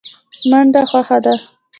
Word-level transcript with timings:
منډه 0.49 0.81
خوښه 0.89 1.17
ده. 1.25 1.33